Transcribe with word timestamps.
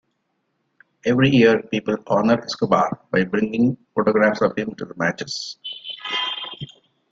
Every 1.05 1.29
year 1.29 1.61
people 1.61 1.97
honour 2.07 2.41
Escobar 2.41 3.01
by 3.11 3.23
bringing 3.23 3.77
photographs 3.95 4.41
of 4.41 4.57
him 4.57 4.73
to 4.77 4.91
matches. 4.95 5.57